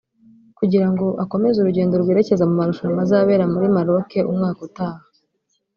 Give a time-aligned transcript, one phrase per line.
[0.57, 5.01] kugira ngo akomeze urugendo rwerekeza mu marushanwa azabera muri Maroke umwaka utaha